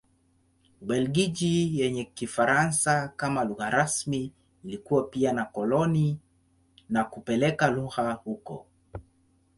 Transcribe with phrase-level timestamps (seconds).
[0.81, 4.31] Ubelgiji yenye Kifaransa kama lugha rasmi
[4.63, 6.19] ilikuwa pia na koloni
[6.89, 8.65] na kupeleka lugha huko.